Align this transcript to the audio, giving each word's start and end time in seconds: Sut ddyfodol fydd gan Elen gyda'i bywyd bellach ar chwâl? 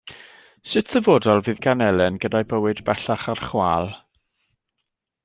Sut 0.69 0.87
ddyfodol 0.93 1.43
fydd 1.47 1.61
gan 1.65 1.85
Elen 1.89 2.17
gyda'i 2.25 2.47
bywyd 2.53 2.81
bellach 2.89 3.29
ar 3.35 3.45
chwâl? 3.51 3.93